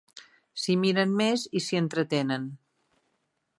S'hi 0.61 0.75
miren 0.85 1.13
més, 1.19 1.45
i 1.59 1.63
s'hi 1.67 1.81
entretenen. 1.83 2.51